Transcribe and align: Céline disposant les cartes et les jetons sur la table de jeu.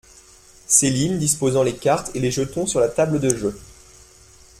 Céline 0.65 1.19
disposant 1.19 1.61
les 1.61 1.75
cartes 1.75 2.09
et 2.15 2.19
les 2.19 2.31
jetons 2.31 2.65
sur 2.65 2.79
la 2.79 2.87
table 2.87 3.19
de 3.19 3.29
jeu. 3.37 3.55